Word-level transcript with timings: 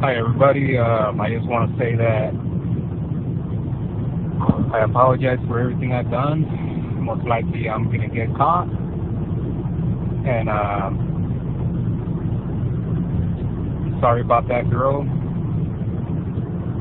Hi, 0.00 0.16
everybody. 0.16 0.78
Um, 0.78 1.20
I 1.20 1.28
just 1.28 1.46
want 1.46 1.72
to 1.72 1.76
say 1.76 1.94
that 1.94 2.32
I 4.72 4.84
apologize 4.84 5.38
for 5.46 5.60
everything 5.60 5.92
I've 5.92 6.10
done. 6.10 6.48
Most 7.04 7.26
likely 7.26 7.68
I'm 7.68 7.84
going 7.84 8.00
to 8.00 8.08
get 8.08 8.34
caught. 8.34 8.66
And 10.24 10.48
um, 10.48 10.96
sorry 14.00 14.22
about 14.22 14.48
that 14.48 14.70
girl. 14.70 15.02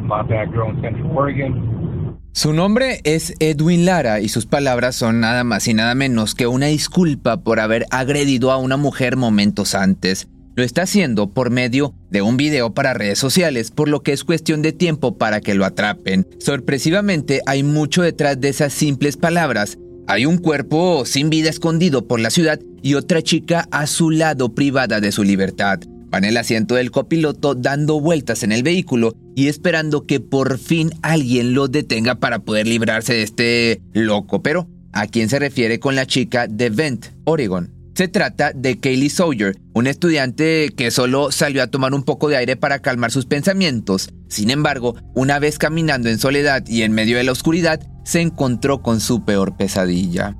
About 0.05 0.29
that 0.29 0.53
girl 0.53 0.69
in 0.69 0.79
Central 0.81 1.11
Oregon. 1.11 2.15
Su 2.31 2.53
nombre 2.53 3.01
es 3.03 3.33
Edwin 3.41 3.85
Lara 3.85 4.21
y 4.21 4.29
sus 4.29 4.45
palabras 4.45 4.95
son 4.95 5.19
nada 5.19 5.43
más 5.43 5.67
y 5.67 5.73
nada 5.73 5.93
menos 5.93 6.35
que 6.35 6.47
una 6.47 6.67
disculpa 6.67 7.35
por 7.43 7.59
haber 7.59 7.85
agredido 7.91 8.53
a 8.53 8.57
una 8.57 8.77
mujer 8.77 9.17
momentos 9.17 9.75
antes. 9.75 10.29
Lo 10.59 10.65
está 10.65 10.81
haciendo 10.81 11.29
por 11.29 11.51
medio 11.51 11.93
de 12.09 12.21
un 12.21 12.35
video 12.35 12.73
para 12.73 12.93
redes 12.93 13.17
sociales, 13.17 13.71
por 13.71 13.87
lo 13.87 14.03
que 14.03 14.11
es 14.11 14.25
cuestión 14.25 14.61
de 14.61 14.73
tiempo 14.73 15.17
para 15.17 15.39
que 15.39 15.53
lo 15.53 15.63
atrapen. 15.63 16.27
Sorpresivamente 16.37 17.39
hay 17.45 17.63
mucho 17.63 18.01
detrás 18.01 18.41
de 18.41 18.49
esas 18.49 18.73
simples 18.73 19.15
palabras. 19.15 19.77
Hay 20.05 20.25
un 20.25 20.37
cuerpo 20.37 21.05
sin 21.05 21.29
vida 21.29 21.49
escondido 21.49 22.09
por 22.09 22.19
la 22.19 22.29
ciudad 22.29 22.59
y 22.81 22.95
otra 22.95 23.21
chica 23.21 23.69
a 23.71 23.87
su 23.87 24.11
lado 24.11 24.53
privada 24.53 24.99
de 24.99 25.13
su 25.13 25.23
libertad. 25.23 25.79
Va 26.13 26.17
en 26.17 26.25
el 26.25 26.35
asiento 26.35 26.75
del 26.75 26.91
copiloto 26.91 27.55
dando 27.55 28.01
vueltas 28.01 28.43
en 28.43 28.51
el 28.51 28.61
vehículo 28.61 29.15
y 29.37 29.47
esperando 29.47 30.05
que 30.05 30.19
por 30.19 30.57
fin 30.57 30.91
alguien 31.03 31.53
lo 31.53 31.69
detenga 31.69 32.15
para 32.15 32.39
poder 32.39 32.67
librarse 32.67 33.13
de 33.13 33.23
este 33.23 33.81
loco. 33.93 34.43
Pero, 34.43 34.67
¿a 34.91 35.07
quién 35.07 35.29
se 35.29 35.39
refiere 35.39 35.79
con 35.79 35.95
la 35.95 36.05
chica 36.05 36.47
de 36.47 36.69
Vent, 36.69 37.05
Oregon? 37.23 37.78
Se 37.99 38.07
trata 38.07 38.53
de 38.55 38.79
Kaylee 38.79 39.09
Sawyer, 39.09 39.57
un 39.73 39.85
estudiante 39.85 40.69
que 40.77 40.89
solo 40.89 41.33
salió 41.33 41.61
a 41.61 41.67
tomar 41.67 41.93
un 41.93 42.03
poco 42.03 42.29
de 42.29 42.37
aire 42.37 42.55
para 42.55 42.79
calmar 42.79 43.11
sus 43.11 43.25
pensamientos. 43.25 44.13
Sin 44.29 44.51
embargo, 44.51 44.95
una 45.15 45.37
vez 45.37 45.57
caminando 45.57 46.07
en 46.07 46.17
soledad 46.17 46.65
y 46.65 46.83
en 46.83 46.93
medio 46.93 47.17
de 47.17 47.25
la 47.25 47.33
oscuridad, 47.33 47.81
se 48.05 48.21
encontró 48.21 48.81
con 48.81 49.01
su 49.01 49.25
peor 49.25 49.57
pesadilla. 49.57 50.37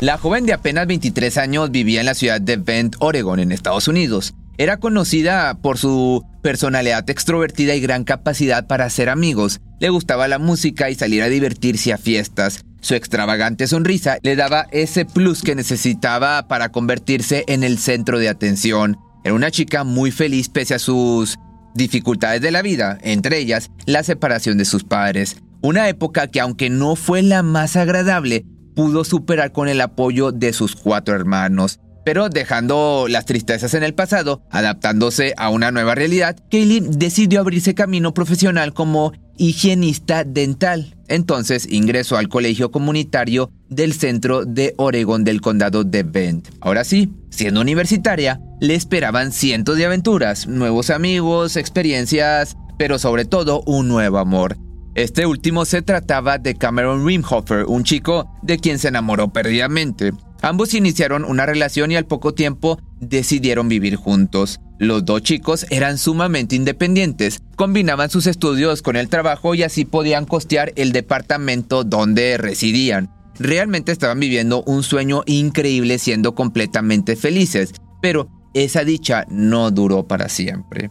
La 0.00 0.16
joven 0.16 0.46
de 0.46 0.54
apenas 0.54 0.86
23 0.86 1.36
años 1.36 1.70
vivía 1.70 2.00
en 2.00 2.06
la 2.06 2.14
ciudad 2.14 2.40
de 2.40 2.56
Bend, 2.56 2.96
Oregon, 3.00 3.40
en 3.40 3.52
Estados 3.52 3.88
Unidos. 3.88 4.32
Era 4.56 4.78
conocida 4.78 5.58
por 5.60 5.76
su 5.76 6.24
personalidad 6.42 7.10
extrovertida 7.10 7.74
y 7.74 7.80
gran 7.82 8.04
capacidad 8.04 8.66
para 8.66 8.86
hacer 8.86 9.10
amigos. 9.10 9.60
Le 9.80 9.88
gustaba 9.88 10.28
la 10.28 10.38
música 10.38 10.90
y 10.90 10.94
salir 10.94 11.22
a 11.22 11.28
divertirse 11.30 11.94
a 11.94 11.96
fiestas. 11.96 12.66
Su 12.82 12.94
extravagante 12.94 13.66
sonrisa 13.66 14.18
le 14.22 14.36
daba 14.36 14.66
ese 14.72 15.06
plus 15.06 15.40
que 15.40 15.54
necesitaba 15.54 16.48
para 16.48 16.70
convertirse 16.70 17.44
en 17.46 17.64
el 17.64 17.78
centro 17.78 18.18
de 18.18 18.28
atención. 18.28 18.98
Era 19.24 19.34
una 19.34 19.50
chica 19.50 19.84
muy 19.84 20.10
feliz 20.10 20.50
pese 20.50 20.74
a 20.74 20.78
sus 20.78 21.38
dificultades 21.74 22.42
de 22.42 22.50
la 22.50 22.60
vida, 22.60 22.98
entre 23.00 23.38
ellas 23.38 23.70
la 23.86 24.02
separación 24.02 24.58
de 24.58 24.66
sus 24.66 24.84
padres. 24.84 25.38
Una 25.62 25.88
época 25.88 26.26
que 26.26 26.40
aunque 26.40 26.68
no 26.68 26.94
fue 26.94 27.22
la 27.22 27.42
más 27.42 27.76
agradable, 27.76 28.44
pudo 28.76 29.02
superar 29.04 29.50
con 29.52 29.66
el 29.68 29.80
apoyo 29.80 30.30
de 30.30 30.52
sus 30.52 30.76
cuatro 30.76 31.14
hermanos. 31.14 31.80
Pero 32.04 32.28
dejando 32.28 33.06
las 33.08 33.26
tristezas 33.26 33.74
en 33.74 33.82
el 33.82 33.94
pasado, 33.94 34.42
adaptándose 34.50 35.34
a 35.36 35.50
una 35.50 35.70
nueva 35.70 35.94
realidad, 35.94 36.36
Kaylee 36.50 36.80
decidió 36.80 37.40
abrirse 37.40 37.74
camino 37.74 38.14
profesional 38.14 38.72
como 38.72 39.12
higienista 39.40 40.22
dental. 40.22 40.94
Entonces 41.08 41.66
ingresó 41.72 42.18
al 42.18 42.28
colegio 42.28 42.70
comunitario 42.70 43.50
del 43.70 43.94
centro 43.94 44.44
de 44.44 44.74
Oregón 44.76 45.24
del 45.24 45.40
condado 45.40 45.82
de 45.82 46.02
Bend. 46.02 46.48
Ahora 46.60 46.84
sí, 46.84 47.10
siendo 47.30 47.62
universitaria, 47.62 48.40
le 48.60 48.74
esperaban 48.74 49.32
cientos 49.32 49.78
de 49.78 49.86
aventuras, 49.86 50.46
nuevos 50.46 50.90
amigos, 50.90 51.56
experiencias, 51.56 52.56
pero 52.78 52.98
sobre 52.98 53.24
todo 53.24 53.62
un 53.66 53.88
nuevo 53.88 54.18
amor. 54.18 54.58
Este 54.94 55.24
último 55.24 55.64
se 55.64 55.80
trataba 55.80 56.36
de 56.36 56.56
Cameron 56.56 57.06
Rimhofer, 57.06 57.64
un 57.64 57.84
chico 57.84 58.30
de 58.42 58.58
quien 58.58 58.78
se 58.78 58.88
enamoró 58.88 59.32
perdidamente. 59.32 60.12
Ambos 60.42 60.74
iniciaron 60.74 61.24
una 61.24 61.44
relación 61.44 61.92
y 61.92 61.96
al 61.96 62.06
poco 62.06 62.32
tiempo 62.34 62.80
decidieron 63.00 63.68
vivir 63.68 63.96
juntos. 63.96 64.60
Los 64.78 65.04
dos 65.04 65.22
chicos 65.22 65.66
eran 65.70 65.98
sumamente 65.98 66.56
independientes, 66.56 67.42
combinaban 67.56 68.08
sus 68.08 68.26
estudios 68.26 68.80
con 68.80 68.96
el 68.96 69.08
trabajo 69.10 69.54
y 69.54 69.62
así 69.62 69.84
podían 69.84 70.24
costear 70.24 70.72
el 70.76 70.92
departamento 70.92 71.84
donde 71.84 72.38
residían. 72.38 73.10
Realmente 73.38 73.92
estaban 73.92 74.20
viviendo 74.20 74.62
un 74.64 74.82
sueño 74.82 75.22
increíble 75.26 75.98
siendo 75.98 76.34
completamente 76.34 77.16
felices, 77.16 77.72
pero 78.00 78.28
esa 78.54 78.84
dicha 78.84 79.26
no 79.28 79.70
duró 79.70 80.08
para 80.08 80.28
siempre. 80.28 80.90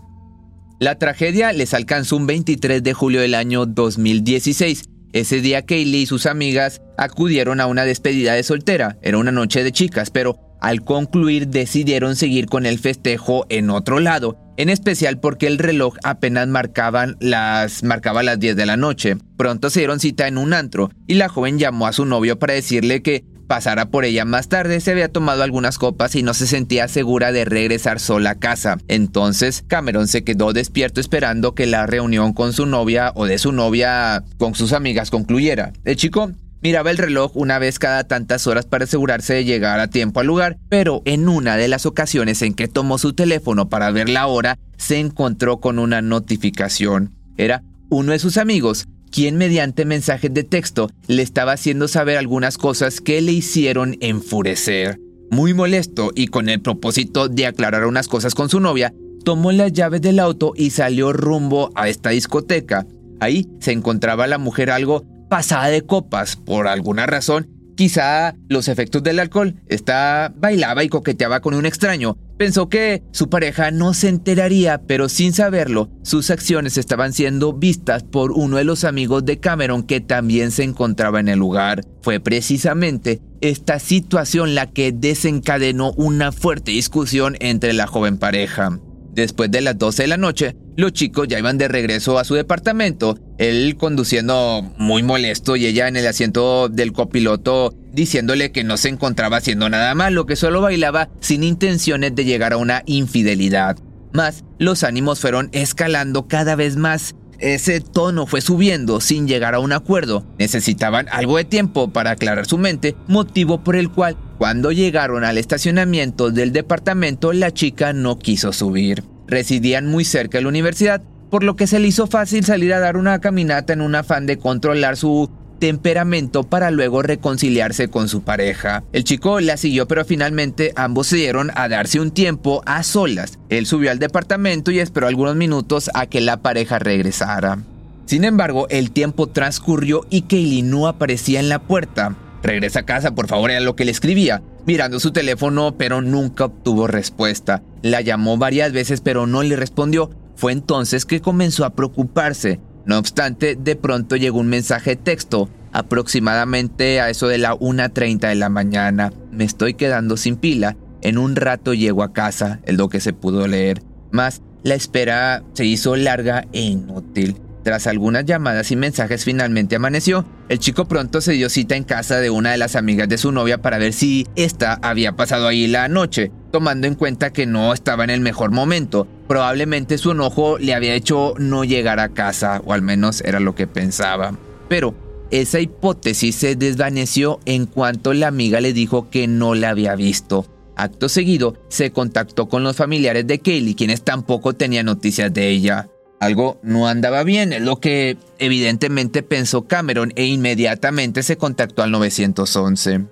La 0.79 0.97
tragedia 0.97 1.51
les 1.51 1.73
alcanzó 1.73 2.15
un 2.15 2.25
23 2.25 2.81
de 2.81 2.93
julio 2.93 3.21
del 3.21 3.35
año 3.35 3.65
2016. 3.65 4.83
Ese 5.11 5.41
día 5.41 5.65
Kaylee 5.65 6.01
y 6.01 6.05
sus 6.05 6.25
amigas 6.25 6.81
acudieron 6.97 7.59
a 7.61 7.65
una 7.65 7.85
despedida 7.85 8.33
de 8.33 8.43
soltera. 8.43 8.97
Era 9.01 9.17
una 9.17 9.31
noche 9.31 9.63
de 9.63 9.71
chicas, 9.71 10.11
pero 10.11 10.48
al 10.61 10.83
concluir 10.83 11.47
decidieron 11.47 12.15
seguir 12.15 12.47
con 12.47 12.65
el 12.65 12.79
festejo 12.79 13.45
en 13.49 13.69
otro 13.69 13.99
lado, 13.99 14.37
en 14.57 14.69
especial 14.69 15.19
porque 15.19 15.47
el 15.47 15.57
reloj 15.57 15.95
apenas 16.03 16.47
marcaban 16.47 17.15
las, 17.19 17.83
marcaba 17.83 18.23
las 18.23 18.39
10 18.39 18.55
de 18.55 18.65
la 18.65 18.77
noche. 18.77 19.17
Pronto 19.37 19.69
se 19.69 19.79
dieron 19.79 19.99
cita 19.99 20.27
en 20.27 20.37
un 20.37 20.53
antro 20.53 20.91
y 21.07 21.15
la 21.15 21.29
joven 21.29 21.59
llamó 21.59 21.87
a 21.87 21.93
su 21.93 22.05
novio 22.05 22.39
para 22.39 22.53
decirle 22.53 23.01
que 23.01 23.23
pasara 23.49 23.89
por 23.89 24.05
ella 24.05 24.25
más 24.25 24.47
tarde, 24.47 24.79
se 24.79 24.91
había 24.91 25.11
tomado 25.11 25.41
algunas 25.41 25.79
copas 25.79 26.15
y 26.15 26.21
no 26.21 26.35
se 26.35 26.45
sentía 26.45 26.87
segura 26.87 27.31
de 27.31 27.45
regresar 27.45 27.99
sola 27.99 28.31
a 28.31 28.35
casa. 28.35 28.77
Entonces 28.87 29.65
Cameron 29.67 30.07
se 30.07 30.23
quedó 30.23 30.53
despierto 30.53 31.01
esperando 31.01 31.55
que 31.55 31.65
la 31.65 31.87
reunión 31.87 32.31
con 32.33 32.53
su 32.53 32.67
novia 32.67 33.11
o 33.15 33.25
de 33.25 33.39
su 33.39 33.51
novia 33.51 34.23
con 34.37 34.53
sus 34.53 34.71
amigas 34.71 35.09
concluyera. 35.09 35.73
El 35.83 35.95
chico 35.95 36.31
Miraba 36.61 36.91
el 36.91 36.97
reloj 36.97 37.31
una 37.35 37.57
vez 37.57 37.79
cada 37.79 38.03
tantas 38.03 38.45
horas 38.45 38.65
para 38.65 38.83
asegurarse 38.83 39.33
de 39.33 39.45
llegar 39.45 39.79
a 39.79 39.87
tiempo 39.87 40.19
al 40.19 40.27
lugar, 40.27 40.57
pero 40.67 41.01
en 41.05 41.29
una 41.29 41.55
de 41.55 41.69
las 41.69 41.85
ocasiones 41.85 42.41
en 42.41 42.53
que 42.53 42.67
tomó 42.67 42.97
su 42.97 43.13
teléfono 43.13 43.69
para 43.69 43.91
ver 43.91 44.09
la 44.09 44.27
hora, 44.27 44.59
se 44.77 44.99
encontró 44.99 45.59
con 45.59 45.79
una 45.79 46.01
notificación. 46.01 47.15
Era 47.37 47.63
uno 47.89 48.11
de 48.11 48.19
sus 48.19 48.37
amigos 48.37 48.87
quien 49.09 49.37
mediante 49.37 49.85
mensajes 49.85 50.33
de 50.33 50.43
texto 50.43 50.89
le 51.07 51.23
estaba 51.23 51.53
haciendo 51.53 51.87
saber 51.87 52.17
algunas 52.17 52.57
cosas 52.57 53.01
que 53.01 53.21
le 53.21 53.31
hicieron 53.31 53.97
enfurecer. 54.01 54.99
Muy 55.31 55.53
molesto 55.53 56.11
y 56.13 56.27
con 56.27 56.49
el 56.49 56.61
propósito 56.61 57.29
de 57.29 57.45
aclarar 57.45 57.85
unas 57.85 58.07
cosas 58.07 58.35
con 58.35 58.49
su 58.49 58.59
novia, 58.59 58.93
tomó 59.23 59.51
las 59.51 59.73
llaves 59.73 60.01
del 60.01 60.19
auto 60.19 60.53
y 60.55 60.71
salió 60.71 61.13
rumbo 61.13 61.71
a 61.75 61.87
esta 61.87 62.09
discoteca. 62.09 62.85
Ahí 63.19 63.47
se 63.59 63.71
encontraba 63.71 64.27
la 64.27 64.37
mujer 64.37 64.71
algo 64.71 65.05
pasada 65.29 65.67
de 65.67 65.83
copas 65.83 66.35
por 66.35 66.67
alguna 66.67 67.05
razón 67.05 67.59
Quizá 67.79 68.35
los 68.49 68.67
efectos 68.67 69.03
del 69.03 69.19
alcohol. 69.19 69.55
Esta 69.69 70.33
bailaba 70.35 70.83
y 70.83 70.89
coqueteaba 70.89 71.39
con 71.39 71.53
un 71.53 71.65
extraño. 71.65 72.17
Pensó 72.37 72.67
que 72.67 73.03
su 73.13 73.29
pareja 73.29 73.71
no 73.71 73.93
se 73.93 74.09
enteraría, 74.09 74.81
pero 74.85 75.07
sin 75.07 75.31
saberlo, 75.31 75.89
sus 76.03 76.29
acciones 76.29 76.77
estaban 76.77 77.13
siendo 77.13 77.53
vistas 77.53 78.03
por 78.03 78.33
uno 78.33 78.57
de 78.57 78.65
los 78.65 78.83
amigos 78.83 79.23
de 79.23 79.39
Cameron 79.39 79.83
que 79.83 80.01
también 80.01 80.51
se 80.51 80.63
encontraba 80.63 81.21
en 81.21 81.29
el 81.29 81.39
lugar. 81.39 81.85
Fue 82.01 82.19
precisamente 82.19 83.21
esta 83.39 83.79
situación 83.79 84.55
la 84.55 84.69
que 84.69 84.91
desencadenó 84.91 85.93
una 85.93 86.33
fuerte 86.33 86.71
discusión 86.71 87.37
entre 87.39 87.71
la 87.71 87.87
joven 87.87 88.17
pareja. 88.17 88.77
Después 89.13 89.51
de 89.51 89.61
las 89.61 89.77
12 89.77 90.03
de 90.03 90.07
la 90.07 90.17
noche, 90.17 90.55
los 90.77 90.93
chicos 90.93 91.27
ya 91.27 91.39
iban 91.39 91.57
de 91.57 91.67
regreso 91.67 92.19
a 92.19 92.23
su 92.23 92.35
departamento, 92.35 93.17
él 93.37 93.75
conduciendo 93.77 94.61
muy 94.77 95.03
molesto 95.03 95.55
y 95.55 95.65
ella 95.65 95.87
en 95.87 95.97
el 95.97 96.07
asiento 96.07 96.69
del 96.69 96.93
copiloto 96.93 97.75
diciéndole 97.91 98.51
que 98.51 98.63
no 98.63 98.77
se 98.77 98.89
encontraba 98.89 99.37
haciendo 99.37 99.69
nada 99.69 99.93
malo, 99.95 100.25
que 100.25 100.35
solo 100.35 100.61
bailaba 100.61 101.09
sin 101.19 101.43
intenciones 101.43 102.15
de 102.15 102.25
llegar 102.25 102.53
a 102.53 102.57
una 102.57 102.83
infidelidad. 102.85 103.77
Más, 104.13 104.43
los 104.57 104.83
ánimos 104.83 105.19
fueron 105.19 105.49
escalando 105.51 106.27
cada 106.27 106.55
vez 106.55 106.75
más. 106.75 107.15
Ese 107.39 107.79
tono 107.79 108.25
fue 108.25 108.41
subiendo 108.41 109.01
sin 109.01 109.27
llegar 109.27 109.55
a 109.55 109.59
un 109.59 109.71
acuerdo. 109.71 110.25
Necesitaban 110.37 111.07
algo 111.09 111.37
de 111.37 111.45
tiempo 111.45 111.91
para 111.91 112.11
aclarar 112.11 112.45
su 112.45 112.57
mente, 112.57 112.95
motivo 113.07 113.63
por 113.63 113.75
el 113.75 113.89
cual 113.89 114.17
Cuando 114.39 114.71
llegaron 114.71 115.25
al 115.25 115.37
estacionamiento 115.37 116.31
del 116.31 116.53
departamento, 116.53 117.33
la 117.33 117.51
chica 117.51 117.91
no 117.91 118.17
quiso 118.17 118.53
subir. 118.53 119.03
Residían 119.27 119.87
muy 119.87 120.05
cerca 120.05 120.37
de 120.37 120.43
la 120.43 120.47
universidad, 120.47 121.01
por 121.29 121.43
lo 121.43 121.57
que 121.57 121.67
se 121.67 121.77
le 121.77 121.89
hizo 121.89 122.07
fácil 122.07 122.45
salir 122.45 122.73
a 122.73 122.79
dar 122.79 122.95
una 122.95 123.19
caminata 123.19 123.73
en 123.73 123.81
un 123.81 123.95
afán 123.95 124.27
de 124.27 124.39
controlar 124.39 124.95
su 124.95 125.29
temperamento 125.59 126.43
para 126.43 126.71
luego 126.71 127.01
reconciliarse 127.01 127.89
con 127.89 128.07
su 128.07 128.21
pareja. 128.21 128.85
El 128.93 129.03
chico 129.03 129.41
la 129.41 129.57
siguió 129.57 129.89
pero 129.89 130.05
finalmente 130.05 130.71
ambos 130.77 131.07
se 131.07 131.17
dieron 131.17 131.51
a 131.55 131.67
darse 131.67 131.99
un 131.99 132.11
tiempo 132.11 132.61
a 132.65 132.83
solas. 132.83 133.39
Él 133.49 133.65
subió 133.65 133.91
al 133.91 133.99
departamento 133.99 134.71
y 134.71 134.79
esperó 134.79 135.07
algunos 135.07 135.35
minutos 135.35 135.91
a 135.93 136.05
que 136.05 136.21
la 136.21 136.37
pareja 136.37 136.79
regresara. 136.79 137.59
Sin 138.05 138.23
embargo, 138.23 138.67
el 138.69 138.91
tiempo 138.91 139.27
transcurrió 139.27 140.07
y 140.09 140.21
Kaylee 140.21 140.61
no 140.61 140.87
aparecía 140.87 141.41
en 141.41 141.49
la 141.49 141.59
puerta. 141.59 142.15
Regresa 142.41 142.79
a 142.79 142.85
casa, 142.85 143.15
por 143.15 143.27
favor, 143.27 143.51
era 143.51 143.59
lo 143.59 143.75
que 143.75 143.85
le 143.85 143.91
escribía, 143.91 144.41
mirando 144.65 144.99
su 144.99 145.11
teléfono, 145.11 145.75
pero 145.77 146.01
nunca 146.01 146.45
obtuvo 146.45 146.87
respuesta. 146.87 147.63
La 147.81 148.01
llamó 148.01 148.37
varias 148.37 148.71
veces, 148.71 149.01
pero 149.01 149.27
no 149.27 149.43
le 149.43 149.55
respondió. 149.55 150.09
Fue 150.35 150.53
entonces 150.53 151.05
que 151.05 151.21
comenzó 151.21 151.65
a 151.65 151.75
preocuparse. 151.75 152.59
No 152.85 152.97
obstante, 152.97 153.57
de 153.59 153.75
pronto 153.75 154.15
llegó 154.15 154.39
un 154.39 154.47
mensaje 154.47 154.91
de 154.91 154.95
texto, 154.95 155.49
aproximadamente 155.73 157.01
a 157.01 157.09
eso 157.09 157.27
de 157.27 157.37
la 157.37 157.55
1.30 157.55 158.29
de 158.29 158.35
la 158.35 158.49
mañana. 158.49 159.11
Me 159.31 159.43
estoy 159.43 159.73
quedando 159.73 160.15
sin 160.15 160.37
pila. 160.37 160.77
En 161.01 161.17
un 161.17 161.35
rato 161.35 161.73
llego 161.73 162.03
a 162.03 162.13
casa, 162.13 162.59
el 162.65 162.77
lo 162.77 162.89
que 162.89 162.99
se 162.99 163.13
pudo 163.13 163.47
leer. 163.47 163.81
Más, 164.11 164.41
la 164.63 164.75
espera 164.75 165.43
se 165.53 165.65
hizo 165.65 165.95
larga 165.95 166.45
e 166.51 166.61
inútil. 166.61 167.35
Tras 167.63 167.87
algunas 167.87 168.25
llamadas 168.25 168.71
y 168.71 168.75
mensajes 168.75 169.25
finalmente 169.25 169.75
amaneció. 169.75 170.25
El 170.47 170.59
chico 170.59 170.85
pronto 170.85 171.21
se 171.21 171.33
dio 171.33 171.49
cita 171.49 171.75
en 171.75 171.83
casa 171.83 172.17
de 172.17 172.29
una 172.29 172.51
de 172.51 172.57
las 172.57 172.75
amigas 172.75 173.09
de 173.09 173.17
su 173.17 173.31
novia 173.31 173.61
para 173.61 173.77
ver 173.77 173.93
si 173.93 174.25
ésta 174.35 174.79
había 174.81 175.15
pasado 175.15 175.47
ahí 175.47 175.67
la 175.67 175.87
noche, 175.87 176.31
tomando 176.51 176.87
en 176.87 176.95
cuenta 176.95 177.31
que 177.31 177.45
no 177.45 177.73
estaba 177.73 178.03
en 178.03 178.09
el 178.09 178.21
mejor 178.21 178.51
momento. 178.51 179.07
Probablemente 179.27 179.97
su 179.97 180.11
enojo 180.11 180.57
le 180.57 180.73
había 180.73 180.93
hecho 180.93 181.33
no 181.37 181.63
llegar 181.63 181.99
a 181.99 182.09
casa, 182.09 182.61
o 182.65 182.73
al 182.73 182.81
menos 182.81 183.21
era 183.21 183.39
lo 183.39 183.55
que 183.55 183.67
pensaba. 183.67 184.33
Pero 184.69 184.95
esa 185.31 185.59
hipótesis 185.59 186.35
se 186.35 186.55
desvaneció 186.55 187.39
en 187.45 187.65
cuanto 187.65 188.13
la 188.13 188.27
amiga 188.27 188.61
le 188.61 188.73
dijo 188.73 189.09
que 189.09 189.27
no 189.27 189.53
la 189.53 189.69
había 189.69 189.95
visto. 189.95 190.47
Acto 190.75 191.09
seguido, 191.09 191.57
se 191.67 191.91
contactó 191.91 192.47
con 192.47 192.63
los 192.63 192.77
familiares 192.77 193.27
de 193.27 193.39
Kaylee, 193.39 193.75
quienes 193.75 194.01
tampoco 194.01 194.53
tenían 194.53 194.85
noticias 194.85 195.31
de 195.33 195.49
ella. 195.49 195.89
Algo 196.19 196.57
no 196.63 196.87
andaba 196.87 197.23
bien, 197.23 197.53
es 197.53 197.61
lo 197.61 197.77
que 197.77 198.17
evidentemente 198.39 199.23
pensó 199.23 199.67
Cameron 199.67 200.11
e 200.15 200.25
inmediatamente 200.25 201.23
se 201.23 201.37
contactó 201.37 201.81
al 201.81 201.91
911. 201.91 203.05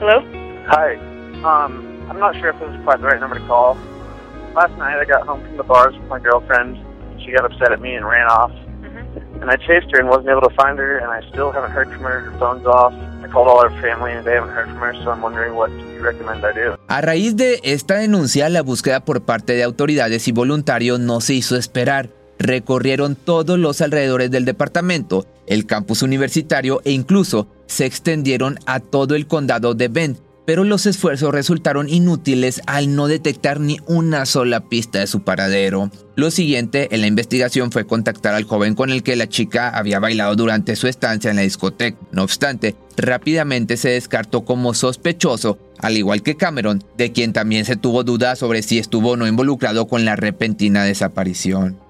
Hello? 0.00 0.22
Hi. 0.68 0.96
Um, 1.42 2.08
I'm 2.08 2.18
not 2.20 2.34
sure 2.36 2.50
if 2.50 2.60
this 2.60 2.70
is 2.70 2.84
quite 2.84 3.00
the 3.00 3.06
right 3.06 3.20
number 3.20 3.38
to 3.38 3.46
call. 3.46 3.76
Last 4.54 4.78
night 4.78 4.98
I 5.00 5.04
got 5.04 5.26
home 5.26 5.42
from 5.42 5.56
the 5.56 5.64
bars 5.64 5.94
with 5.98 6.08
my 6.08 6.20
girlfriend. 6.20 6.78
She 7.24 7.32
got 7.32 7.44
upset 7.44 7.72
at 7.72 7.80
me 7.80 7.96
and 7.96 8.06
ran 8.06 8.28
off. 8.28 8.52
Mm-hmm. 8.52 9.42
And 9.42 9.50
I 9.50 9.56
chased 9.56 9.90
her 9.90 9.98
and 9.98 10.08
wasn't 10.08 10.28
able 10.28 10.48
to 10.48 10.54
find 10.54 10.78
her, 10.78 10.98
and 10.98 11.10
I 11.10 11.28
still 11.30 11.50
haven't 11.50 11.72
heard 11.72 11.90
from 11.90 12.02
her. 12.02 12.20
Her 12.20 12.38
phone's 12.38 12.66
off. 12.66 12.94
I 13.24 13.28
called 13.28 13.48
all 13.48 13.62
her 13.68 13.82
family 13.82 14.12
and 14.12 14.24
they 14.24 14.34
haven't 14.34 14.54
heard 14.54 14.68
from 14.68 14.78
her, 14.78 14.94
so 15.02 15.10
I'm 15.10 15.22
wondering 15.22 15.54
what 15.56 15.70
you 15.70 16.00
recommend 16.00 16.44
I 16.44 16.52
do. 16.52 16.76
A 16.86 17.00
raíz 17.00 17.34
de 17.36 17.60
esta 17.64 17.96
denuncia, 17.96 18.48
la 18.48 18.62
búsqueda 18.62 19.04
por 19.04 19.22
parte 19.22 19.54
de 19.54 19.64
autoridades 19.64 20.28
y 20.28 20.32
voluntarios 20.32 21.00
no 21.00 21.20
se 21.20 21.34
hizo 21.34 21.56
esperar 21.56 22.10
recorrieron 22.38 23.16
todos 23.16 23.58
los 23.58 23.80
alrededores 23.80 24.30
del 24.30 24.44
departamento, 24.44 25.26
el 25.46 25.66
campus 25.66 26.02
universitario 26.02 26.80
e 26.84 26.92
incluso 26.92 27.48
se 27.66 27.86
extendieron 27.86 28.58
a 28.66 28.80
todo 28.80 29.14
el 29.14 29.26
condado 29.26 29.74
de 29.74 29.88
Bend, 29.88 30.18
pero 30.46 30.64
los 30.64 30.86
esfuerzos 30.86 31.32
resultaron 31.32 31.88
inútiles 31.88 32.60
al 32.66 32.94
no 32.94 33.06
detectar 33.06 33.60
ni 33.60 33.78
una 33.86 34.26
sola 34.26 34.68
pista 34.68 35.00
de 35.00 35.06
su 35.06 35.22
paradero. 35.22 35.90
Lo 36.16 36.30
siguiente 36.30 36.94
en 36.94 37.00
la 37.00 37.06
investigación 37.06 37.72
fue 37.72 37.86
contactar 37.86 38.34
al 38.34 38.44
joven 38.44 38.74
con 38.74 38.90
el 38.90 39.02
que 39.02 39.16
la 39.16 39.28
chica 39.28 39.70
había 39.70 40.00
bailado 40.00 40.36
durante 40.36 40.76
su 40.76 40.86
estancia 40.86 41.30
en 41.30 41.36
la 41.36 41.42
discoteca. 41.42 41.98
No 42.12 42.22
obstante, 42.24 42.76
rápidamente 42.96 43.76
se 43.76 43.90
descartó 43.90 44.44
como 44.44 44.74
sospechoso, 44.74 45.58
al 45.78 45.96
igual 45.96 46.22
que 46.22 46.36
Cameron, 46.36 46.84
de 46.96 47.12
quien 47.12 47.32
también 47.32 47.64
se 47.64 47.76
tuvo 47.76 48.04
dudas 48.04 48.38
sobre 48.38 48.62
si 48.62 48.78
estuvo 48.78 49.12
o 49.12 49.16
no 49.16 49.26
involucrado 49.26 49.88
con 49.88 50.04
la 50.04 50.14
repentina 50.14 50.84
desaparición. 50.84 51.83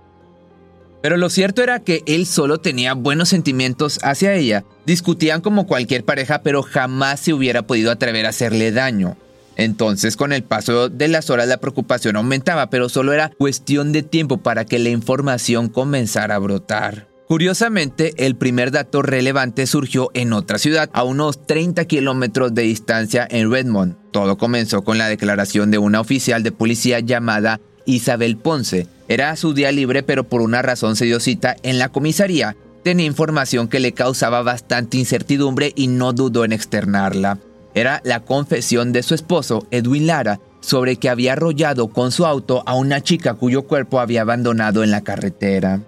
Pero 1.05 1.19
lo 1.19 1.29
cierto 1.29 1.63
era 1.63 1.81
que 1.81 2.03
él 2.07 2.25
solo 2.25 2.61
tenía 2.61 2.95
buenos 2.95 3.29
sentimientos 3.29 3.99
hacia 4.03 4.33
ella. 4.33 4.65
Discutían 4.87 5.43
como 5.43 5.67
cualquier 5.67 6.03
pareja, 6.03 6.41
pero 6.41 6.63
jamás 6.63 7.21
se 7.21 7.35
hubiera 7.35 7.67
podido 7.67 7.91
atrever 7.91 8.25
a 8.25 8.31
hacerle 8.31 8.73
daño. 8.73 9.15
Entonces, 9.57 10.17
con 10.17 10.33
el 10.33 10.45
paso 10.45 10.89
de 10.89 11.09
las 11.09 11.29
horas, 11.29 11.47
la 11.47 11.59
preocupación 11.59 12.17
aumentaba, 12.17 12.71
pero 12.71 12.89
solo 12.89 13.13
era 13.13 13.29
cuestión 13.37 13.93
de 13.93 14.03
tiempo 14.03 14.39
para 14.39 14.65
que 14.65 14.79
la 14.79 14.89
información 14.89 15.69
comenzara 15.69 16.37
a 16.37 16.39
brotar. 16.39 17.07
Curiosamente, 17.29 18.15
el 18.17 18.37
primer 18.37 18.71
dato 18.71 19.03
relevante 19.03 19.67
surgió 19.67 20.11
en 20.15 20.33
otra 20.33 20.57
ciudad, 20.57 20.89
a 20.95 21.05
unos 21.05 21.47
30 21.47 21.85
kilómetros 21.85 22.55
de 22.55 22.63
distancia 22.63 23.29
en 23.31 23.53
Redmond. 23.53 23.95
Todo 24.11 24.39
comenzó 24.39 24.85
con 24.85 24.97
la 24.97 25.09
declaración 25.09 25.71
de 25.71 25.77
una 25.77 26.01
oficial 26.01 26.43
de 26.43 26.53
policía 26.53 27.01
llamada 27.01 27.61
Isabel 27.85 28.39
Ponce. 28.39 28.87
Era 29.07 29.37
su 29.37 29.53
día 29.53 29.71
libre, 29.71 30.03
pero 30.03 30.25
por 30.25 30.41
una 30.41 30.63
razón 30.63 30.97
se 30.97 31.05
dio 31.05 31.21
cita 31.21 31.57
en 31.63 31.79
la 31.79 31.91
comisaría. 31.91 32.57
Tenía 32.83 33.07
información 33.07 33.69
que 33.69 33.81
le 33.81 33.93
causaba 33.93 34.43
bastante 34.43 34.97
incertidumbre 34.97 35.73
y 35.75 35.89
no 35.89 36.13
dudó 36.13 36.45
en 36.45 36.53
externarla. 36.53 37.39
Era 37.75 38.01
la 38.05 38.21
confesión 38.21 38.93
de 38.93 39.03
su 39.03 39.15
esposo, 39.15 39.67
Edwin 39.71 40.07
Lara, 40.07 40.41
sobre 40.61 40.97
que 40.97 41.11
había 41.11 41.33
arrollado 41.33 41.89
con 41.89 42.13
su 42.13 42.25
auto 42.25 42.63
a 42.67 42.75
una 42.75 43.03
chica 43.03 43.35
cuyo 43.35 43.63
cuerpo 43.63 44.01
había 44.01 44.23
abandonado 44.23 44.83
en 44.83 44.91
la 44.91 45.03
carretera. 45.03 45.81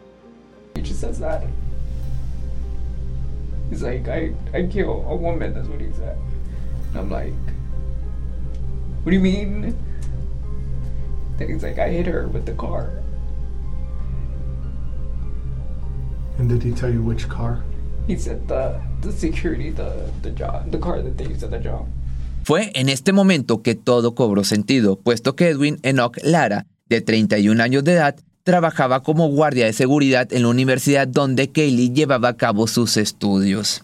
He's 11.47 11.63
like, 11.63 11.79
I 11.79 11.91
hit 11.91 12.07
her 12.07 12.29
with 12.29 12.45
the 12.45 12.53
car. 12.53 12.91
And 16.39 16.49
did 16.49 16.63
he 16.63 16.73
tell 16.73 16.93
you 16.93 17.03
which 17.03 17.29
car? 17.29 17.63
He 18.07 18.17
said 18.17 18.47
the, 18.47 18.81
the 19.01 19.13
security, 19.13 19.71
the, 19.71 20.11
the 20.23 20.31
job, 20.31 20.71
the 20.71 20.79
car 20.79 21.03
that 21.03 21.17
they 21.17 21.27
used 21.27 21.43
at 21.43 21.51
the 21.51 21.59
job. 21.59 21.87
Fue 22.45 22.71
en 22.75 22.89
este 22.89 23.13
momento 23.13 23.63
que 23.63 23.75
todo 23.75 24.15
cobró 24.15 24.45
sentido, 24.45 24.97
puesto 24.97 25.35
que 25.35 25.49
Edwin 25.49 25.81
Enoch 25.83 26.17
Lara, 26.23 26.67
de 26.89 27.01
31 27.01 27.61
años 27.61 27.83
de 27.83 27.95
edad, 27.95 28.17
trabajaba 28.45 29.03
como 29.03 29.27
guardia 29.29 29.67
de 29.67 29.73
seguridad 29.73 30.33
en 30.33 30.43
la 30.43 30.49
universidad 30.49 31.09
donde 31.09 31.51
Kaylee 31.51 31.93
llevaba 31.93 32.29
a 32.29 32.37
cabo 32.37 32.69
sus 32.69 32.97
estudios. 32.97 33.83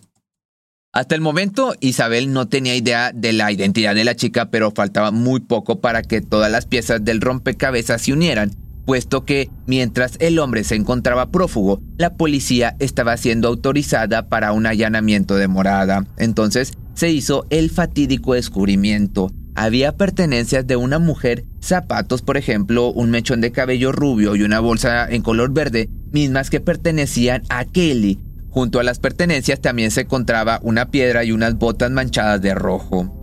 Hasta 0.93 1.17
el 1.17 1.21
momento, 1.21 1.75
Isabel 1.81 2.33
no 2.33 2.47
tenía 2.47 2.77
idea 2.77 3.11
de 3.13 3.33
la 3.33 3.51
identidad 3.51 3.97
de 3.97 4.05
la 4.05 4.15
chica, 4.15 4.51
pero 4.51 4.71
faltaba 4.71 5.11
muy 5.11 5.41
poco 5.41 5.81
para 5.81 6.03
que 6.03 6.21
todas 6.21 6.53
las 6.53 6.67
piezas 6.67 7.05
del 7.05 7.21
rompecabezas 7.21 8.03
se 8.03 8.13
unieran, 8.13 8.53
puesto 8.85 9.25
que 9.25 9.51
mientras 9.67 10.17
el 10.21 10.39
hombre 10.39 10.65
se 10.65 10.75
encontraba 10.75 11.31
prófugo, 11.31 11.81
la 11.99 12.15
policía 12.15 12.77
estaba 12.79 13.17
siendo 13.17 13.49
autorizada 13.49 14.29
para 14.29 14.53
un 14.53 14.67
allanamiento 14.67 15.37
de 15.37 15.49
morada. 15.49 16.07
Entonces 16.19 16.73
se 16.95 17.11
hizo 17.11 17.47
el 17.51 17.71
fatídico 17.71 18.35
descubrimiento. 18.35 19.31
Había 19.55 19.97
pertenencias 19.97 20.67
de 20.67 20.77
una 20.77 20.99
mujer, 20.99 21.45
zapatos 21.61 22.23
por 22.23 22.37
ejemplo, 22.37 22.91
un 22.91 23.11
mechón 23.11 23.41
de 23.41 23.53
cabello 23.53 23.93
rubio 23.93 24.35
y 24.35 24.43
una 24.43 24.61
bolsa 24.61 25.07
en 25.09 25.23
color 25.23 25.53
verde, 25.53 25.91
mismas 26.11 26.49
que 26.49 26.61
pertenecían 26.61 27.43
a 27.51 27.65
Kelly, 27.65 28.19
Junto 28.53 28.81
a 28.81 28.83
las 28.83 28.99
pertenencias 28.99 29.63
también 29.63 29.91
se 29.91 30.03
encontraba 30.03 30.61
una 30.63 30.91
piedra 30.91 31.25
y 31.25 31.33
unas 31.33 31.57
botas 31.57 31.91
manchadas 31.91 32.43
de 32.43 32.55
rojo. 32.55 33.22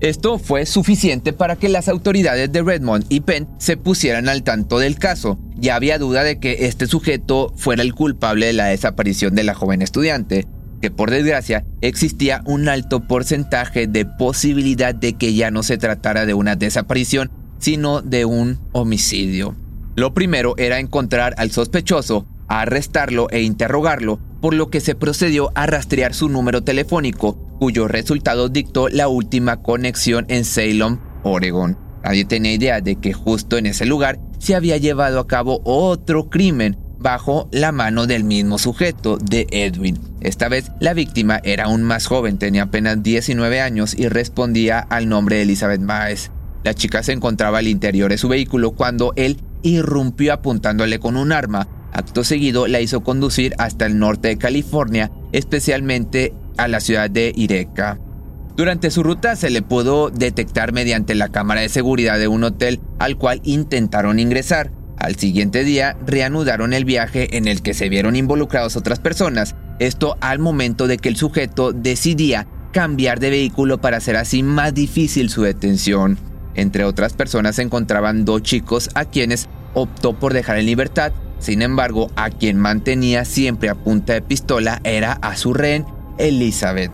Esto 0.00 0.38
fue 0.38 0.66
suficiente 0.66 1.32
para 1.32 1.56
que 1.56 1.68
las 1.68 1.88
autoridades 1.88 2.50
de 2.52 2.62
Redmond 2.62 3.06
y 3.08 3.20
Penn 3.20 3.48
se 3.58 3.76
pusieran 3.76 4.28
al 4.28 4.42
tanto 4.42 4.78
del 4.78 4.98
caso. 4.98 5.38
Ya 5.56 5.76
había 5.76 5.98
duda 5.98 6.24
de 6.24 6.38
que 6.38 6.66
este 6.66 6.86
sujeto 6.86 7.52
fuera 7.56 7.82
el 7.82 7.94
culpable 7.94 8.46
de 8.46 8.52
la 8.52 8.66
desaparición 8.66 9.34
de 9.34 9.44
la 9.44 9.54
joven 9.54 9.82
estudiante, 9.82 10.46
que 10.82 10.90
por 10.90 11.10
desgracia 11.10 11.64
existía 11.80 12.42
un 12.44 12.68
alto 12.68 13.06
porcentaje 13.06 13.86
de 13.86 14.04
posibilidad 14.04 14.94
de 14.94 15.14
que 15.14 15.32
ya 15.32 15.50
no 15.50 15.62
se 15.62 15.78
tratara 15.78 16.26
de 16.26 16.34
una 16.34 16.56
desaparición, 16.56 17.30
sino 17.58 18.02
de 18.02 18.26
un 18.26 18.58
homicidio. 18.72 19.56
Lo 19.96 20.12
primero 20.12 20.54
era 20.58 20.80
encontrar 20.80 21.34
al 21.38 21.52
sospechoso, 21.52 22.26
arrestarlo 22.48 23.28
e 23.30 23.42
interrogarlo, 23.42 24.18
por 24.42 24.52
lo 24.52 24.68
que 24.68 24.80
se 24.80 24.94
procedió 24.94 25.50
a 25.54 25.66
rastrear 25.66 26.12
su 26.12 26.28
número 26.28 26.62
telefónico, 26.62 27.43
cuyo 27.58 27.88
resultado 27.88 28.48
dictó 28.48 28.88
la 28.88 29.08
última 29.08 29.62
conexión 29.62 30.26
en 30.28 30.44
Salem, 30.44 30.98
Oregon. 31.22 31.78
Nadie 32.02 32.24
tenía 32.24 32.52
idea 32.52 32.80
de 32.80 32.96
que 32.96 33.12
justo 33.12 33.56
en 33.56 33.66
ese 33.66 33.86
lugar 33.86 34.18
se 34.38 34.54
había 34.54 34.76
llevado 34.76 35.20
a 35.20 35.26
cabo 35.26 35.62
otro 35.64 36.28
crimen 36.28 36.76
bajo 36.98 37.48
la 37.52 37.72
mano 37.72 38.06
del 38.06 38.24
mismo 38.24 38.58
sujeto, 38.58 39.18
de 39.18 39.46
Edwin. 39.50 39.98
Esta 40.20 40.48
vez 40.48 40.70
la 40.80 40.94
víctima 40.94 41.40
era 41.44 41.64
aún 41.64 41.82
más 41.82 42.06
joven, 42.06 42.38
tenía 42.38 42.64
apenas 42.64 43.02
19 43.02 43.60
años 43.60 43.94
y 43.96 44.08
respondía 44.08 44.78
al 44.78 45.08
nombre 45.08 45.36
de 45.36 45.42
Elizabeth 45.42 45.84
Baez. 45.84 46.30
La 46.62 46.72
chica 46.72 47.02
se 47.02 47.12
encontraba 47.12 47.58
al 47.58 47.68
interior 47.68 48.10
de 48.10 48.18
su 48.18 48.28
vehículo 48.28 48.72
cuando 48.72 49.12
él 49.16 49.38
irrumpió 49.62 50.32
apuntándole 50.32 50.98
con 50.98 51.16
un 51.16 51.32
arma. 51.32 51.68
Acto 51.92 52.24
seguido 52.24 52.66
la 52.66 52.80
hizo 52.80 53.02
conducir 53.02 53.54
hasta 53.58 53.84
el 53.84 53.98
norte 53.98 54.28
de 54.28 54.38
California, 54.38 55.10
especialmente 55.32 56.32
a 56.56 56.68
la 56.68 56.80
ciudad 56.80 57.10
de 57.10 57.32
Ireca. 57.34 57.98
Durante 58.56 58.92
su 58.92 59.02
ruta 59.02 59.34
se 59.34 59.50
le 59.50 59.62
pudo 59.62 60.10
detectar 60.10 60.72
mediante 60.72 61.16
la 61.16 61.28
cámara 61.28 61.62
de 61.62 61.68
seguridad 61.68 62.18
de 62.18 62.28
un 62.28 62.44
hotel 62.44 62.80
al 63.00 63.16
cual 63.16 63.40
intentaron 63.42 64.20
ingresar. 64.20 64.70
Al 64.96 65.16
siguiente 65.16 65.64
día 65.64 65.96
reanudaron 66.06 66.72
el 66.72 66.84
viaje 66.84 67.36
en 67.36 67.48
el 67.48 67.62
que 67.62 67.74
se 67.74 67.88
vieron 67.88 68.14
involucrados 68.14 68.76
otras 68.76 69.00
personas, 69.00 69.56
esto 69.80 70.16
al 70.20 70.38
momento 70.38 70.86
de 70.86 70.98
que 70.98 71.08
el 71.08 71.16
sujeto 71.16 71.72
decidía 71.72 72.46
cambiar 72.72 73.18
de 73.18 73.30
vehículo 73.30 73.80
para 73.80 73.96
hacer 73.96 74.16
así 74.16 74.42
más 74.42 74.72
difícil 74.72 75.30
su 75.30 75.42
detención. 75.42 76.16
Entre 76.54 76.84
otras 76.84 77.12
personas 77.12 77.56
se 77.56 77.62
encontraban 77.62 78.24
dos 78.24 78.42
chicos 78.42 78.88
a 78.94 79.04
quienes 79.04 79.48
optó 79.74 80.12
por 80.12 80.32
dejar 80.32 80.58
en 80.58 80.66
libertad, 80.66 81.12
sin 81.40 81.62
embargo 81.62 82.10
a 82.14 82.30
quien 82.30 82.58
mantenía 82.58 83.24
siempre 83.24 83.68
a 83.68 83.74
punta 83.74 84.12
de 84.12 84.22
pistola 84.22 84.80
era 84.84 85.12
a 85.14 85.36
su 85.36 85.52
rehén, 85.52 85.84
Elizabeth. 86.18 86.92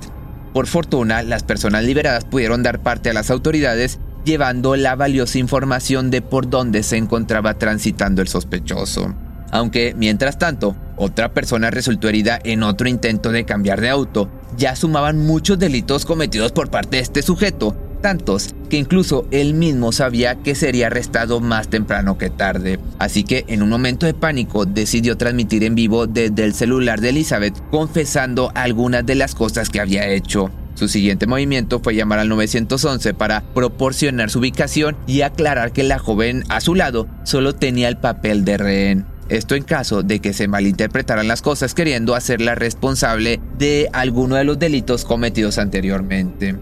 Por 0.52 0.66
fortuna, 0.66 1.22
las 1.22 1.44
personas 1.44 1.84
liberadas 1.84 2.24
pudieron 2.24 2.62
dar 2.62 2.80
parte 2.80 3.10
a 3.10 3.14
las 3.14 3.30
autoridades 3.30 4.00
llevando 4.24 4.76
la 4.76 4.96
valiosa 4.96 5.38
información 5.38 6.10
de 6.10 6.22
por 6.22 6.48
dónde 6.50 6.82
se 6.82 6.96
encontraba 6.96 7.54
transitando 7.54 8.20
el 8.20 8.28
sospechoso. 8.28 9.14
Aunque, 9.50 9.94
mientras 9.96 10.38
tanto, 10.38 10.76
otra 10.96 11.32
persona 11.32 11.70
resultó 11.70 12.08
herida 12.08 12.38
en 12.44 12.62
otro 12.62 12.88
intento 12.88 13.32
de 13.32 13.44
cambiar 13.44 13.80
de 13.80 13.88
auto, 13.88 14.30
ya 14.56 14.76
sumaban 14.76 15.18
muchos 15.18 15.58
delitos 15.58 16.04
cometidos 16.04 16.52
por 16.52 16.70
parte 16.70 16.98
de 16.98 17.02
este 17.02 17.22
sujeto, 17.22 17.76
tantos 18.00 18.54
que 18.69 18.76
incluso 18.76 19.26
él 19.30 19.54
mismo 19.54 19.92
sabía 19.92 20.37
que 20.37 20.54
sería 20.54 20.88
arrestado 20.88 21.40
más 21.40 21.69
temprano 21.69 22.19
que 22.19 22.30
tarde. 22.30 22.78
Así 22.99 23.25
que 23.25 23.45
en 23.49 23.62
un 23.62 23.69
momento 23.69 24.07
de 24.07 24.14
pánico 24.14 24.66
decidió 24.66 25.16
transmitir 25.16 25.64
en 25.64 25.75
vivo 25.75 26.07
desde 26.07 26.45
el 26.45 26.54
celular 26.54 27.00
de 27.00 27.11
Elizabeth 27.11 27.54
confesando 27.71 28.50
algunas 28.54 29.04
de 29.04 29.14
las 29.14 29.35
cosas 29.35 29.71
que 29.71 29.80
había 29.80 30.09
hecho. 30.09 30.50
Su 30.75 30.88
siguiente 30.88 31.26
movimiento 31.26 31.80
fue 31.80 31.95
llamar 31.95 32.21
al 32.21 32.28
911 32.28 33.12
para 33.14 33.42
proporcionar 33.52 34.30
su 34.30 34.38
ubicación 34.38 34.97
y 35.07 35.21
aclarar 35.21 35.73
que 35.73 35.83
la 35.83 35.99
joven 35.99 36.45
a 36.49 36.61
su 36.61 36.75
lado 36.75 37.07
solo 37.25 37.54
tenía 37.54 37.88
el 37.88 37.99
papel 37.99 38.45
de 38.45 38.57
rehén. 38.57 39.07
Esto 39.28 39.54
en 39.54 39.62
caso 39.62 40.02
de 40.02 40.21
que 40.21 40.33
se 40.33 40.49
malinterpretaran 40.49 41.28
las 41.28 41.42
cosas 41.42 41.75
queriendo 41.75 42.14
hacerla 42.14 42.54
responsable 42.54 43.40
de 43.59 43.88
alguno 43.92 44.37
de 44.37 44.45
los 44.45 44.59
delitos 44.59 45.04
cometidos 45.04 45.59
anteriormente. 45.59 46.57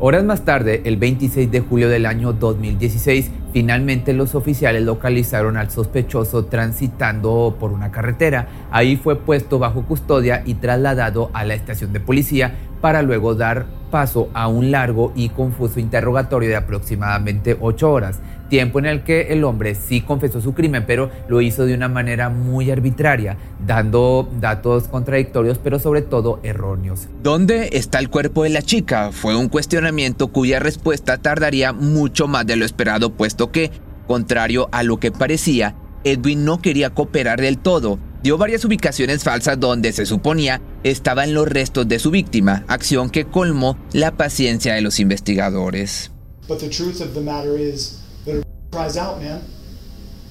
Horas 0.00 0.22
más 0.22 0.44
tarde, 0.44 0.82
el 0.84 0.96
26 0.96 1.50
de 1.50 1.58
julio 1.58 1.88
del 1.88 2.06
año 2.06 2.32
2016, 2.32 3.32
finalmente 3.52 4.12
los 4.12 4.36
oficiales 4.36 4.84
localizaron 4.84 5.56
al 5.56 5.72
sospechoso 5.72 6.44
transitando 6.44 7.56
por 7.58 7.72
una 7.72 7.90
carretera. 7.90 8.46
Ahí 8.70 8.96
fue 8.96 9.16
puesto 9.16 9.58
bajo 9.58 9.82
custodia 9.82 10.44
y 10.46 10.54
trasladado 10.54 11.30
a 11.32 11.44
la 11.44 11.54
estación 11.54 11.92
de 11.92 11.98
policía 11.98 12.54
para 12.80 13.02
luego 13.02 13.34
dar 13.34 13.66
paso 13.90 14.28
a 14.34 14.48
un 14.48 14.70
largo 14.70 15.12
y 15.14 15.28
confuso 15.30 15.80
interrogatorio 15.80 16.48
de 16.48 16.56
aproximadamente 16.56 17.56
ocho 17.60 17.92
horas, 17.92 18.20
tiempo 18.48 18.78
en 18.78 18.86
el 18.86 19.02
que 19.02 19.32
el 19.32 19.44
hombre 19.44 19.74
sí 19.74 20.00
confesó 20.00 20.40
su 20.40 20.54
crimen, 20.54 20.84
pero 20.86 21.10
lo 21.28 21.40
hizo 21.40 21.66
de 21.66 21.74
una 21.74 21.88
manera 21.88 22.28
muy 22.28 22.70
arbitraria, 22.70 23.36
dando 23.66 24.28
datos 24.40 24.88
contradictorios, 24.88 25.58
pero 25.58 25.78
sobre 25.78 26.02
todo 26.02 26.40
erróneos. 26.42 27.08
¿Dónde 27.22 27.70
está 27.72 27.98
el 27.98 28.08
cuerpo 28.08 28.44
de 28.44 28.50
la 28.50 28.62
chica? 28.62 29.10
Fue 29.12 29.36
un 29.36 29.48
cuestionamiento 29.48 30.28
cuya 30.28 30.60
respuesta 30.60 31.18
tardaría 31.18 31.72
mucho 31.72 32.26
más 32.28 32.46
de 32.46 32.56
lo 32.56 32.64
esperado, 32.64 33.10
puesto 33.10 33.52
que, 33.52 33.70
contrario 34.06 34.68
a 34.72 34.82
lo 34.82 34.98
que 34.98 35.12
parecía, 35.12 35.74
Edwin 36.04 36.44
no 36.44 36.62
quería 36.62 36.90
cooperar 36.90 37.40
del 37.40 37.58
todo 37.58 37.98
dio 38.22 38.36
varias 38.36 38.64
ubicaciones 38.64 39.22
falsas 39.22 39.58
donde 39.58 39.92
se 39.92 40.06
suponía 40.06 40.60
estaban 40.82 41.34
los 41.34 41.48
restos 41.48 41.86
de 41.88 41.98
su 41.98 42.10
víctima, 42.10 42.64
acción 42.68 43.10
que 43.10 43.26
colmó 43.26 43.78
la 43.92 44.16
paciencia 44.16 44.74
de 44.74 44.80
los 44.80 44.98
investigadores. 45.00 46.10
But 46.48 46.60
the 46.60 46.68
truth 46.68 47.00
of 47.00 47.14
the 47.14 47.20
matter 47.20 47.56
is 47.58 48.00
that 48.24 48.36
her 48.36 48.42
cries 48.72 48.96
out, 48.96 49.20
man, 49.20 49.42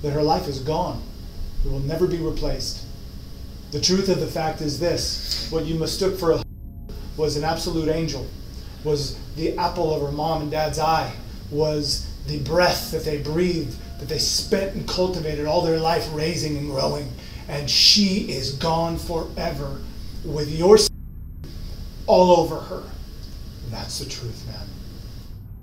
that 0.02 0.14
her 0.14 0.24
life 0.24 0.50
is 0.50 0.60
gone. 0.60 1.02
It 1.64 1.72
will 1.72 1.80
never 1.80 2.08
be 2.08 2.18
replaced. 2.18 2.86
The 3.72 3.82
truth 3.82 4.10
of 4.10 4.20
the 4.20 4.28
fact 4.28 4.62
is 4.62 4.80
this 4.80 5.48
what 5.52 5.66
you 5.66 5.76
mistook 5.76 6.18
for 6.18 6.32
a 6.32 6.44
was 7.18 7.38
an 7.38 7.44
absolute 7.44 7.90
angel, 7.90 8.26
was 8.84 9.18
the 9.36 9.58
apple 9.58 9.94
of 9.94 10.02
her 10.02 10.12
mom 10.12 10.42
and 10.42 10.52
dad's 10.52 10.80
eye, 10.80 11.12
was 11.52 12.08
the 12.28 12.40
breath 12.40 12.92
that 12.92 13.04
they 13.04 13.18
breathed, 13.18 13.76
that 14.00 14.08
they 14.08 14.20
spent 14.20 14.76
and 14.76 14.88
cultivated 14.88 15.46
all 15.46 15.62
their 15.62 15.80
life 15.80 16.08
raising 16.14 16.58
and 16.58 16.70
growing. 16.70 17.12
And 17.50 17.68
she 17.68 18.30
is 18.30 18.58
gone 18.60 18.98
forever 18.98 19.80
with 20.26 20.50
your 20.58 20.78
all 22.06 22.32
over 22.32 22.56
her. 22.56 22.84
That's 23.72 24.00
the 24.00 24.06
truth, 24.06 24.46
man. 24.48 24.68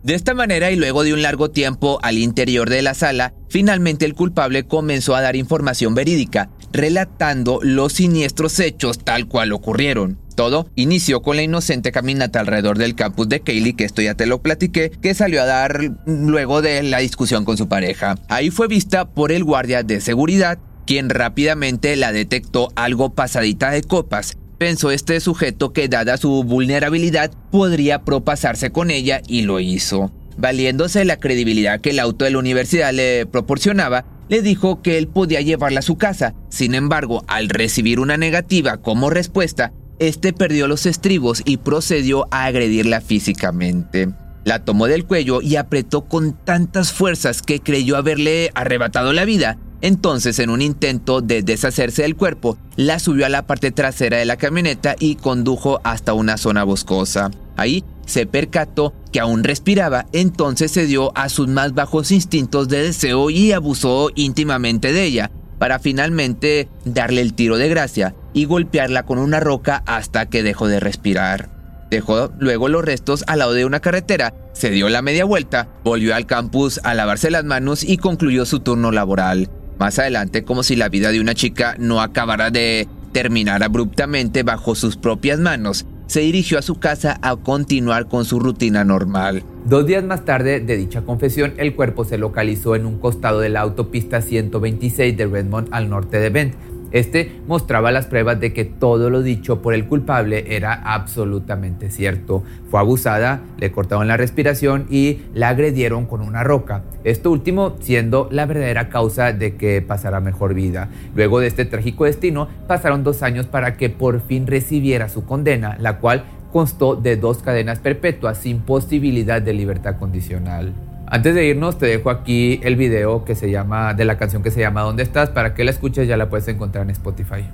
De 0.02 0.14
esta 0.14 0.34
manera 0.34 0.70
y 0.70 0.76
luego 0.76 1.02
de 1.02 1.14
un 1.14 1.22
largo 1.22 1.50
tiempo 1.50 1.98
al 2.02 2.18
interior 2.18 2.68
de 2.68 2.82
la 2.82 2.92
sala, 2.92 3.32
finalmente 3.48 4.04
el 4.04 4.12
culpable 4.12 4.66
comenzó 4.66 5.16
a 5.16 5.22
dar 5.22 5.34
información 5.34 5.94
verídica, 5.94 6.50
relatando 6.72 7.58
los 7.62 7.94
siniestros 7.94 8.60
hechos 8.60 8.98
tal 8.98 9.28
cual 9.28 9.52
ocurrieron. 9.52 10.18
Todo 10.34 10.68
inició 10.74 11.22
con 11.22 11.36
la 11.36 11.42
inocente 11.42 11.90
caminata 11.90 12.40
alrededor 12.40 12.76
del 12.76 12.96
campus 12.96 13.30
de 13.30 13.40
Kaylee, 13.40 13.76
que 13.76 13.84
esto 13.84 14.02
ya 14.02 14.14
te 14.14 14.26
lo 14.26 14.42
platiqué, 14.42 14.90
que 14.90 15.14
salió 15.14 15.40
a 15.40 15.46
dar 15.46 15.80
luego 16.04 16.60
de 16.60 16.82
la 16.82 16.98
discusión 16.98 17.46
con 17.46 17.56
su 17.56 17.68
pareja. 17.68 18.16
Ahí 18.28 18.50
fue 18.50 18.68
vista 18.68 19.08
por 19.08 19.32
el 19.32 19.42
guardia 19.42 19.82
de 19.82 20.02
seguridad 20.02 20.58
quien 20.86 21.10
rápidamente 21.10 21.96
la 21.96 22.12
detectó 22.12 22.68
algo 22.76 23.14
pasadita 23.14 23.70
de 23.70 23.82
copas. 23.82 24.36
Pensó 24.58 24.90
este 24.90 25.18
sujeto 25.20 25.72
que 25.72 25.88
dada 25.88 26.16
su 26.16 26.44
vulnerabilidad 26.44 27.32
podría 27.50 28.02
propasarse 28.02 28.70
con 28.70 28.90
ella 28.90 29.20
y 29.26 29.42
lo 29.42 29.60
hizo. 29.60 30.12
Valiéndose 30.36 31.00
de 31.00 31.04
la 31.04 31.18
credibilidad 31.18 31.80
que 31.80 31.90
el 31.90 31.98
auto 31.98 32.24
de 32.24 32.32
la 32.32 32.38
universidad 32.38 32.92
le 32.92 33.26
proporcionaba, 33.26 34.04
le 34.28 34.42
dijo 34.42 34.82
que 34.82 34.98
él 34.98 35.08
podía 35.08 35.40
llevarla 35.40 35.80
a 35.80 35.82
su 35.82 35.96
casa. 35.96 36.34
Sin 36.48 36.74
embargo, 36.74 37.24
al 37.28 37.48
recibir 37.48 38.00
una 38.00 38.16
negativa 38.16 38.78
como 38.78 39.10
respuesta, 39.10 39.72
este 39.98 40.32
perdió 40.32 40.66
los 40.66 40.86
estribos 40.86 41.42
y 41.44 41.58
procedió 41.58 42.26
a 42.30 42.44
agredirla 42.44 43.00
físicamente. 43.00 44.08
La 44.44 44.64
tomó 44.64 44.86
del 44.86 45.06
cuello 45.06 45.40
y 45.40 45.56
apretó 45.56 46.06
con 46.06 46.32
tantas 46.44 46.92
fuerzas 46.92 47.42
que 47.42 47.60
creyó 47.60 47.96
haberle 47.96 48.50
arrebatado 48.54 49.12
la 49.12 49.24
vida. 49.24 49.58
Entonces, 49.84 50.38
en 50.38 50.48
un 50.48 50.62
intento 50.62 51.20
de 51.20 51.42
deshacerse 51.42 52.00
del 52.00 52.16
cuerpo, 52.16 52.56
la 52.74 52.98
subió 52.98 53.26
a 53.26 53.28
la 53.28 53.46
parte 53.46 53.70
trasera 53.70 54.16
de 54.16 54.24
la 54.24 54.38
camioneta 54.38 54.96
y 54.98 55.16
condujo 55.16 55.78
hasta 55.84 56.14
una 56.14 56.38
zona 56.38 56.64
boscosa. 56.64 57.30
Ahí 57.58 57.84
se 58.06 58.24
percató 58.24 58.94
que 59.12 59.20
aún 59.20 59.44
respiraba, 59.44 60.06
entonces 60.14 60.70
se 60.70 60.86
dio 60.86 61.14
a 61.18 61.28
sus 61.28 61.48
más 61.48 61.74
bajos 61.74 62.12
instintos 62.12 62.68
de 62.68 62.82
deseo 62.82 63.28
y 63.28 63.52
abusó 63.52 64.08
íntimamente 64.14 64.94
de 64.94 65.04
ella, 65.04 65.30
para 65.58 65.78
finalmente 65.78 66.70
darle 66.86 67.20
el 67.20 67.34
tiro 67.34 67.58
de 67.58 67.68
gracia 67.68 68.14
y 68.32 68.46
golpearla 68.46 69.02
con 69.02 69.18
una 69.18 69.38
roca 69.38 69.82
hasta 69.84 70.30
que 70.30 70.42
dejó 70.42 70.66
de 70.66 70.80
respirar. 70.80 71.50
Dejó 71.90 72.32
luego 72.38 72.70
los 72.70 72.86
restos 72.86 73.22
al 73.26 73.40
lado 73.40 73.52
de 73.52 73.66
una 73.66 73.80
carretera, 73.80 74.32
se 74.54 74.70
dio 74.70 74.88
la 74.88 75.02
media 75.02 75.26
vuelta, 75.26 75.68
volvió 75.84 76.14
al 76.14 76.24
campus 76.24 76.80
a 76.84 76.94
lavarse 76.94 77.30
las 77.30 77.44
manos 77.44 77.84
y 77.84 77.98
concluyó 77.98 78.46
su 78.46 78.60
turno 78.60 78.90
laboral. 78.90 79.50
Más 79.78 79.98
adelante, 79.98 80.44
como 80.44 80.62
si 80.62 80.76
la 80.76 80.88
vida 80.88 81.10
de 81.10 81.20
una 81.20 81.34
chica 81.34 81.74
no 81.78 82.00
acabara 82.00 82.50
de 82.50 82.88
terminar 83.12 83.62
abruptamente 83.62 84.42
bajo 84.42 84.74
sus 84.74 84.96
propias 84.96 85.38
manos, 85.38 85.86
se 86.06 86.20
dirigió 86.20 86.58
a 86.58 86.62
su 86.62 86.76
casa 86.76 87.18
a 87.22 87.36
continuar 87.36 88.08
con 88.08 88.24
su 88.24 88.38
rutina 88.38 88.84
normal. 88.84 89.42
Dos 89.64 89.86
días 89.86 90.04
más 90.04 90.24
tarde 90.24 90.60
de 90.60 90.76
dicha 90.76 91.02
confesión, 91.02 91.54
el 91.56 91.74
cuerpo 91.74 92.04
se 92.04 92.18
localizó 92.18 92.76
en 92.76 92.86
un 92.86 92.98
costado 92.98 93.40
de 93.40 93.48
la 93.48 93.60
autopista 93.60 94.20
126 94.20 95.16
de 95.16 95.26
Redmond 95.26 95.68
al 95.70 95.88
norte 95.88 96.18
de 96.18 96.30
Bend, 96.30 96.54
este 96.94 97.32
mostraba 97.48 97.90
las 97.90 98.06
pruebas 98.06 98.38
de 98.38 98.52
que 98.52 98.64
todo 98.64 99.10
lo 99.10 99.22
dicho 99.22 99.60
por 99.60 99.74
el 99.74 99.86
culpable 99.86 100.56
era 100.56 100.72
absolutamente 100.72 101.90
cierto. 101.90 102.44
Fue 102.70 102.78
abusada, 102.78 103.40
le 103.58 103.72
cortaron 103.72 104.06
la 104.06 104.16
respiración 104.16 104.86
y 104.88 105.22
la 105.34 105.48
agredieron 105.48 106.06
con 106.06 106.20
una 106.20 106.44
roca. 106.44 106.84
Esto 107.02 107.32
último 107.32 107.74
siendo 107.80 108.28
la 108.30 108.46
verdadera 108.46 108.90
causa 108.90 109.32
de 109.32 109.56
que 109.56 109.82
pasara 109.82 110.20
mejor 110.20 110.54
vida. 110.54 110.88
Luego 111.16 111.40
de 111.40 111.48
este 111.48 111.64
trágico 111.64 112.04
destino, 112.04 112.46
pasaron 112.68 113.02
dos 113.02 113.24
años 113.24 113.46
para 113.46 113.76
que 113.76 113.90
por 113.90 114.20
fin 114.20 114.46
recibiera 114.46 115.08
su 115.08 115.24
condena, 115.24 115.76
la 115.80 115.98
cual 115.98 116.22
constó 116.52 116.94
de 116.94 117.16
dos 117.16 117.38
cadenas 117.38 117.80
perpetuas 117.80 118.38
sin 118.38 118.60
posibilidad 118.60 119.42
de 119.42 119.52
libertad 119.52 119.98
condicional. 119.98 120.72
Antes 121.14 121.36
de 121.36 121.46
irnos, 121.46 121.78
te 121.78 121.86
dejo 121.86 122.10
aquí 122.10 122.58
el 122.64 122.74
video 122.74 123.24
que 123.24 123.36
se 123.36 123.48
llama, 123.48 123.94
de 123.94 124.04
la 124.04 124.18
canción 124.18 124.42
que 124.42 124.50
se 124.50 124.58
llama 124.58 124.82
¿Dónde 124.82 125.04
estás? 125.04 125.30
Para 125.30 125.54
que 125.54 125.62
la 125.62 125.70
escuches, 125.70 126.08
ya 126.08 126.16
la 126.16 126.28
puedes 126.28 126.48
encontrar 126.48 126.82
en 126.82 126.90
Spotify. 126.90 127.48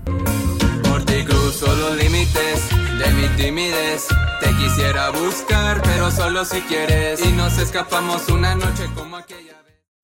Por 0.82 1.04
ti 1.04 1.22
cruzo 1.26 1.66
los 1.66 1.94
límites 2.02 2.70
de 2.70 3.12
mi 3.12 3.28
timidez. 3.36 4.06
Te 4.40 4.48
quisiera 4.54 5.10
buscar, 5.10 5.82
pero 5.82 6.10
solo 6.10 6.46
si 6.46 6.62
quieres. 6.62 7.22
Y 7.22 7.32
nos 7.32 7.58
escapamos 7.58 8.30
una 8.30 8.54
noche 8.54 8.86
como 8.94 9.18
aquella. 9.18 9.59